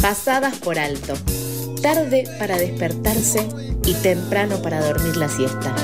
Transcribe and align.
pasadas 0.00 0.58
por 0.58 0.78
alto, 0.78 1.14
tarde 1.82 2.24
para 2.38 2.56
despertarse 2.56 3.46
y 3.84 3.94
temprano 3.94 4.62
para 4.62 4.84
dormir 4.84 5.16
la 5.16 5.28
siesta. 5.28 5.74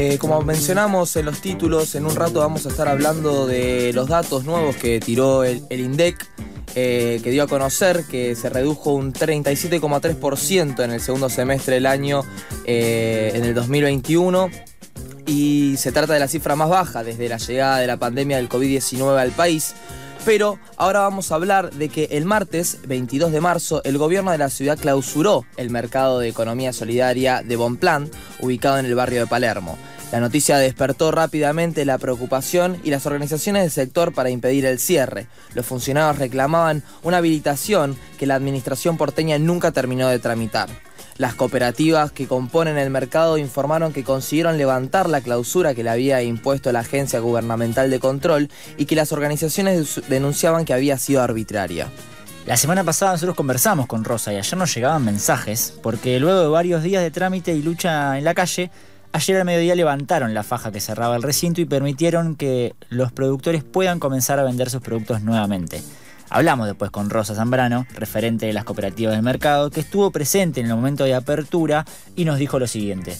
Eh, 0.00 0.16
como 0.16 0.40
mencionamos 0.42 1.16
en 1.16 1.26
los 1.26 1.40
títulos, 1.40 1.94
en 1.94 2.06
un 2.06 2.14
rato 2.14 2.40
vamos 2.40 2.64
a 2.66 2.68
estar 2.68 2.88
hablando 2.88 3.46
de 3.46 3.92
los 3.92 4.08
datos 4.08 4.44
nuevos 4.44 4.76
que 4.76 5.00
tiró 5.00 5.44
el, 5.44 5.64
INDEC, 5.70 6.24
eh, 6.80 7.20
que 7.24 7.32
dio 7.32 7.42
a 7.42 7.48
conocer 7.48 8.04
que 8.04 8.36
se 8.36 8.48
redujo 8.48 8.92
un 8.92 9.12
37,3% 9.12 10.84
en 10.84 10.92
el 10.92 11.00
segundo 11.00 11.28
semestre 11.28 11.74
del 11.74 11.86
año, 11.86 12.22
eh, 12.66 13.32
en 13.34 13.44
el 13.44 13.52
2021. 13.52 14.48
Y 15.26 15.74
se 15.76 15.90
trata 15.90 16.12
de 16.12 16.20
la 16.20 16.28
cifra 16.28 16.54
más 16.54 16.68
baja 16.68 17.02
desde 17.02 17.28
la 17.28 17.38
llegada 17.38 17.78
de 17.78 17.88
la 17.88 17.96
pandemia 17.96 18.36
del 18.36 18.48
COVID-19 18.48 19.18
al 19.18 19.32
país. 19.32 19.74
Pero 20.24 20.60
ahora 20.76 21.00
vamos 21.00 21.32
a 21.32 21.34
hablar 21.34 21.72
de 21.72 21.88
que 21.88 22.04
el 22.12 22.24
martes 22.24 22.78
22 22.86 23.32
de 23.32 23.40
marzo 23.40 23.82
el 23.82 23.98
gobierno 23.98 24.30
de 24.30 24.38
la 24.38 24.48
ciudad 24.48 24.78
clausuró 24.78 25.44
el 25.56 25.70
mercado 25.70 26.20
de 26.20 26.28
economía 26.28 26.72
solidaria 26.72 27.42
de 27.42 27.56
Bonplan, 27.56 28.08
ubicado 28.38 28.78
en 28.78 28.86
el 28.86 28.94
barrio 28.94 29.22
de 29.22 29.26
Palermo. 29.26 29.76
La 30.10 30.20
noticia 30.20 30.56
despertó 30.56 31.10
rápidamente 31.10 31.84
la 31.84 31.98
preocupación 31.98 32.80
y 32.82 32.90
las 32.90 33.04
organizaciones 33.04 33.62
del 33.62 33.70
sector 33.70 34.14
para 34.14 34.30
impedir 34.30 34.64
el 34.64 34.78
cierre. 34.78 35.26
Los 35.54 35.66
funcionarios 35.66 36.18
reclamaban 36.18 36.82
una 37.02 37.18
habilitación 37.18 37.94
que 38.18 38.26
la 38.26 38.34
administración 38.34 38.96
porteña 38.96 39.38
nunca 39.38 39.70
terminó 39.70 40.08
de 40.08 40.18
tramitar. 40.18 40.70
Las 41.18 41.34
cooperativas 41.34 42.10
que 42.10 42.26
componen 42.26 42.78
el 42.78 42.88
mercado 42.88 43.36
informaron 43.36 43.92
que 43.92 44.04
consiguieron 44.04 44.56
levantar 44.56 45.10
la 45.10 45.20
clausura 45.20 45.74
que 45.74 45.82
le 45.82 45.90
había 45.90 46.22
impuesto 46.22 46.72
la 46.72 46.80
Agencia 46.80 47.20
Gubernamental 47.20 47.90
de 47.90 48.00
Control 48.00 48.48
y 48.78 48.86
que 48.86 48.96
las 48.96 49.12
organizaciones 49.12 50.00
denunciaban 50.08 50.64
que 50.64 50.72
había 50.72 50.96
sido 50.96 51.20
arbitraria. 51.20 51.88
La 52.46 52.56
semana 52.56 52.82
pasada 52.82 53.12
nosotros 53.12 53.36
conversamos 53.36 53.86
con 53.86 54.04
Rosa 54.04 54.32
y 54.32 54.36
ayer 54.36 54.56
nos 54.56 54.74
llegaban 54.74 55.04
mensajes 55.04 55.74
porque 55.82 56.18
luego 56.18 56.40
de 56.40 56.48
varios 56.48 56.82
días 56.82 57.02
de 57.02 57.10
trámite 57.10 57.52
y 57.52 57.62
lucha 57.62 58.16
en 58.16 58.24
la 58.24 58.32
calle, 58.32 58.70
ayer 59.12 59.36
al 59.36 59.44
mediodía 59.44 59.74
levantaron 59.74 60.34
la 60.34 60.42
faja 60.42 60.72
que 60.72 60.80
cerraba 60.80 61.16
el 61.16 61.22
recinto 61.22 61.60
y 61.60 61.64
permitieron 61.64 62.36
que 62.36 62.74
los 62.88 63.12
productores 63.12 63.64
puedan 63.64 64.00
comenzar 64.00 64.38
a 64.38 64.44
vender 64.44 64.70
sus 64.70 64.82
productos 64.82 65.22
nuevamente. 65.22 65.82
Hablamos 66.30 66.66
después 66.66 66.90
con 66.90 67.08
Rosa 67.08 67.34
Zambrano, 67.34 67.86
referente 67.94 68.46
de 68.46 68.52
las 68.52 68.64
cooperativas 68.64 69.14
del 69.14 69.22
mercado, 69.22 69.70
que 69.70 69.80
estuvo 69.80 70.10
presente 70.10 70.60
en 70.60 70.66
el 70.66 70.74
momento 70.74 71.04
de 71.04 71.14
apertura 71.14 71.86
y 72.16 72.24
nos 72.24 72.38
dijo 72.38 72.58
lo 72.58 72.66
siguiente. 72.66 73.16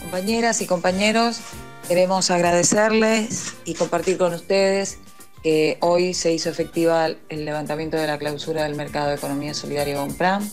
Compañeras 0.00 0.60
y 0.60 0.66
compañeros, 0.66 1.40
queremos 1.88 2.30
agradecerles 2.30 3.54
y 3.64 3.74
compartir 3.74 4.18
con 4.18 4.34
ustedes 4.34 4.98
que 5.42 5.78
hoy 5.80 6.14
se 6.14 6.32
hizo 6.32 6.48
efectiva 6.48 7.08
el 7.28 7.44
levantamiento 7.44 7.96
de 7.96 8.06
la 8.06 8.18
clausura 8.18 8.64
del 8.64 8.76
mercado 8.76 9.08
de 9.08 9.16
economía 9.16 9.52
solidaria 9.52 10.00
Bonpram, 10.00 10.48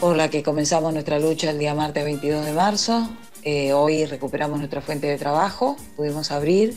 por 0.00 0.16
la 0.16 0.30
que 0.30 0.42
comenzamos 0.42 0.92
nuestra 0.92 1.18
lucha 1.18 1.50
el 1.50 1.58
día 1.58 1.74
martes 1.74 2.04
22 2.04 2.46
de 2.46 2.52
marzo. 2.52 3.08
Eh, 3.48 3.72
hoy 3.72 4.04
recuperamos 4.06 4.58
nuestra 4.58 4.80
fuente 4.80 5.06
de 5.06 5.18
trabajo, 5.18 5.76
pudimos 5.94 6.32
abrir 6.32 6.76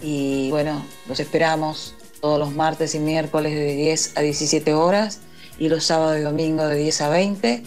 y 0.00 0.48
bueno, 0.50 0.86
los 1.08 1.18
esperamos 1.18 1.96
todos 2.20 2.38
los 2.38 2.54
martes 2.54 2.94
y 2.94 3.00
miércoles 3.00 3.52
de 3.52 3.74
10 3.74 4.12
a 4.16 4.20
17 4.20 4.74
horas 4.74 5.18
y 5.58 5.68
los 5.68 5.82
sábados 5.82 6.16
y 6.16 6.20
domingos 6.20 6.68
de 6.68 6.76
10 6.76 7.00
a 7.00 7.08
20. 7.08 7.64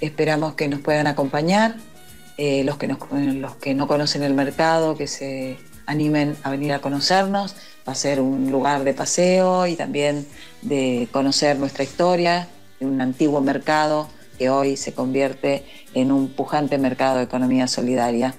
Esperamos 0.00 0.54
que 0.54 0.66
nos 0.66 0.80
puedan 0.80 1.06
acompañar, 1.06 1.76
eh, 2.38 2.64
los, 2.64 2.78
que 2.78 2.88
los 2.88 3.56
que 3.56 3.74
no 3.74 3.86
conocen 3.86 4.22
el 4.22 4.32
mercado, 4.32 4.96
que 4.96 5.06
se 5.06 5.58
animen 5.84 6.38
a 6.42 6.48
venir 6.48 6.72
a 6.72 6.78
conocernos. 6.78 7.54
Va 7.86 7.92
a 7.92 7.96
ser 7.96 8.18
un 8.18 8.50
lugar 8.50 8.84
de 8.84 8.94
paseo 8.94 9.66
y 9.66 9.76
también 9.76 10.26
de 10.62 11.06
conocer 11.12 11.58
nuestra 11.58 11.84
historia, 11.84 12.48
un 12.80 13.02
antiguo 13.02 13.42
mercado 13.42 14.08
que 14.38 14.50
hoy 14.50 14.76
se 14.76 14.92
convierte 14.92 15.64
en 15.94 16.12
un 16.12 16.28
pujante 16.28 16.78
mercado 16.78 17.18
de 17.18 17.24
economía 17.24 17.66
solidaria. 17.66 18.34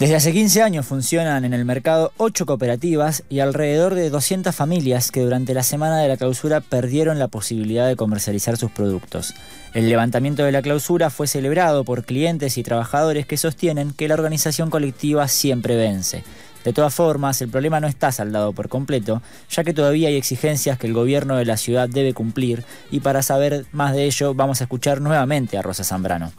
Desde 0.00 0.16
hace 0.16 0.32
15 0.32 0.62
años 0.62 0.86
funcionan 0.86 1.44
en 1.44 1.52
el 1.52 1.66
mercado 1.66 2.12
8 2.16 2.46
cooperativas 2.46 3.22
y 3.28 3.40
alrededor 3.40 3.94
de 3.94 4.08
200 4.08 4.56
familias 4.56 5.10
que 5.10 5.20
durante 5.20 5.52
la 5.52 5.62
semana 5.62 5.98
de 5.98 6.08
la 6.08 6.16
clausura 6.16 6.62
perdieron 6.62 7.18
la 7.18 7.28
posibilidad 7.28 7.86
de 7.86 7.96
comercializar 7.96 8.56
sus 8.56 8.70
productos. 8.70 9.34
El 9.74 9.90
levantamiento 9.90 10.42
de 10.42 10.52
la 10.52 10.62
clausura 10.62 11.10
fue 11.10 11.26
celebrado 11.26 11.84
por 11.84 12.06
clientes 12.06 12.56
y 12.56 12.62
trabajadores 12.62 13.26
que 13.26 13.36
sostienen 13.36 13.92
que 13.92 14.08
la 14.08 14.14
organización 14.14 14.70
colectiva 14.70 15.28
siempre 15.28 15.76
vence. 15.76 16.24
De 16.64 16.72
todas 16.72 16.94
formas, 16.94 17.40
el 17.40 17.48
problema 17.48 17.80
no 17.80 17.86
está 17.86 18.12
saldado 18.12 18.52
por 18.52 18.68
completo, 18.68 19.22
ya 19.48 19.64
que 19.64 19.72
todavía 19.72 20.08
hay 20.08 20.16
exigencias 20.16 20.78
que 20.78 20.86
el 20.86 20.92
gobierno 20.92 21.36
de 21.36 21.46
la 21.46 21.56
ciudad 21.56 21.88
debe 21.88 22.12
cumplir 22.12 22.64
y 22.90 23.00
para 23.00 23.22
saber 23.22 23.64
más 23.72 23.94
de 23.94 24.04
ello 24.04 24.34
vamos 24.34 24.60
a 24.60 24.64
escuchar 24.64 25.00
nuevamente 25.00 25.56
a 25.56 25.62
Rosa 25.62 25.84
Zambrano. 25.84 26.32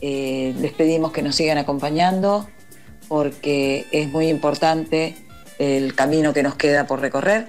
Eh, 0.00 0.54
les 0.60 0.72
pedimos 0.72 1.12
que 1.12 1.22
nos 1.22 1.34
sigan 1.36 1.56
acompañando 1.56 2.46
porque 3.08 3.86
es 3.92 4.08
muy 4.10 4.28
importante 4.28 5.16
el 5.58 5.94
camino 5.94 6.34
que 6.34 6.42
nos 6.42 6.56
queda 6.56 6.86
por 6.86 7.00
recorrer. 7.00 7.48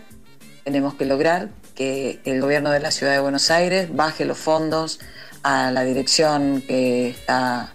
Tenemos 0.64 0.94
que 0.94 1.06
lograr 1.06 1.50
que 1.76 2.22
el 2.24 2.40
gobierno 2.40 2.72
de 2.72 2.80
la 2.80 2.92
ciudad 2.92 3.12
de 3.12 3.20
Buenos 3.20 3.52
Aires 3.52 3.94
baje 3.94 4.24
los 4.24 4.38
fondos 4.38 5.00
a 5.44 5.72
la 5.72 5.84
dirección 5.84 6.64
que 6.66 7.10
está 7.10 7.74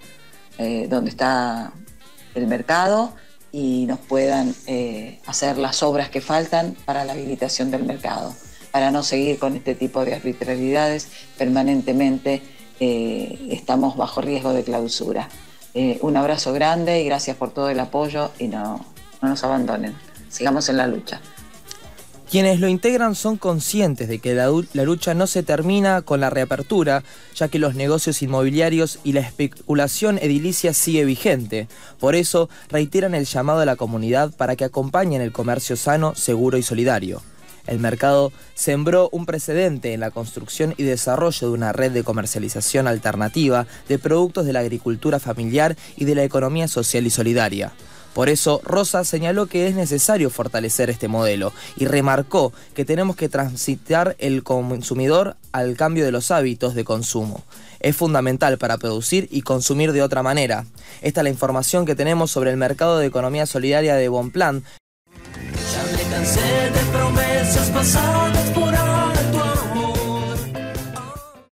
eh, 0.59 0.87
donde 0.89 1.11
está 1.11 1.73
el 2.35 2.47
mercado 2.47 3.15
y 3.53 3.87
nos 3.87 3.99
puedan 3.99 4.55
eh, 4.67 5.21
hacer 5.27 5.59
las 5.59 5.83
obras 5.83 6.09
que 6.09 6.21
faltan 6.21 6.77
para 6.85 7.05
la 7.05 7.13
habilitación 7.13 7.71
del 7.71 7.85
mercado, 7.85 8.35
para 8.71 8.91
no 8.91 9.03
seguir 9.03 9.39
con 9.39 9.57
este 9.57 9.75
tipo 9.75 10.05
de 10.05 10.15
arbitrariedades 10.15 11.09
permanentemente 11.37 12.43
eh, 12.79 13.49
estamos 13.51 13.97
bajo 13.97 14.21
riesgo 14.21 14.53
de 14.53 14.65
clausura. 14.65 15.29
Eh, 15.75 15.99
un 16.03 16.17
abrazo 16.17 16.53
grande 16.53 17.01
y 17.01 17.05
gracias 17.05 17.37
por 17.37 17.53
todo 17.53 17.71
el 17.71 17.79
apoyo 17.79 18.31
y 18.39 18.49
no, 18.49 18.85
no 19.21 19.29
nos 19.29 19.45
abandonen. 19.45 19.95
Sigamos 20.29 20.69
en 20.69 20.77
la 20.77 20.87
lucha. 20.87 21.21
Quienes 22.31 22.61
lo 22.61 22.69
integran 22.69 23.17
son 23.17 23.37
conscientes 23.39 24.07
de 24.07 24.21
que 24.21 24.35
la, 24.35 24.47
lucha 24.85 25.15
no 25.15 25.27
se 25.27 25.43
termina 25.43 26.03
con 26.03 26.21
la 26.21 26.31
reapertura, 26.31 27.03
ya 27.35 27.49
que 27.49 27.59
los 27.59 27.75
negocios 27.75 28.23
inmobiliarios 28.23 29.01
y 29.03 29.15
la 29.15 29.21
especulación 29.21 30.17
edilicia 30.17 30.73
sigue 30.73 31.05
vigente. 31.05 31.67
Por 31.99 32.15
eso 32.15 32.49
reiteran 32.69 33.17
el 33.17 33.25
llamado 33.25 33.63
a 33.63 33.65
la 33.65 33.75
comunidad 33.75 34.33
para 34.37 34.55
que 34.55 34.63
acompañen 34.63 35.23
el 35.23 35.33
comercio 35.33 35.75
sano, 35.75 36.15
seguro 36.15 36.57
y 36.57 36.63
solidario. 36.63 37.21
El 37.67 37.81
mercado 37.81 38.33
sembró 38.55 39.09
un 39.11 39.27
precedente 39.27 39.93
en 39.93 39.99
la 39.99 40.13
construcción 40.13 40.75
y 40.77 40.85
desarrollo 40.85 41.49
de 41.49 41.55
una 41.55 41.73
red 41.73 41.91
de 41.91 42.05
comercialización 42.05 42.87
alternativa 42.87 43.67
de 43.89 43.99
productos 43.99 44.47
de 44.47 44.53
la 44.53 44.61
agricultura 44.61 45.19
familiar 45.19 45.77
y 45.97 46.05
de 46.05 46.15
la 46.15 46.23
economía 46.23 46.69
social 46.69 47.05
y 47.09 47.11
solidaria. 47.11 47.73
Por 48.15 48.29
eso, 48.29 48.61
Rosa 48.65 49.05
señaló 49.05 49.47
que 49.47 49.69
es 49.69 49.75
necesario 49.75 50.31
fortalecer 50.31 50.91
este 50.91 51.09
modelo 51.09 51.53
y 51.77 51.87
remarcó 51.87 52.53
que 52.75 52.85
tenemos 52.85 53.17
que 53.17 53.29
transitar 53.29 54.17
el 54.19 54.43
consumidor 54.43 55.37
al 55.53 55.77
cambio 55.77 56.05
de 56.05 56.13
los 56.13 56.31
hábitos 56.31 56.75
de 56.75 56.85
consumo. 56.85 57.45
Es 57.79 57.97
fundamental 57.97 58.59
para 58.59 58.79
producir 58.79 59.29
y 59.31 59.43
consumir 59.43 59.93
de 59.93 60.03
otra 60.03 60.23
manera. 60.23 60.67
Esta 61.01 61.21
es 61.21 61.25
la 61.25 61.31
información 61.31 61.87
que 61.87 61.95
tenemos 61.95 62.31
sobre 62.31 62.51
el 62.51 62.57
mercado 62.57 62.99
de 62.99 63.07
economía 63.07 63.47
solidaria 63.47 63.95
de 63.95 64.09
Bonplan, 64.09 64.65
promesas 66.93 67.71
pasadas 67.71 68.51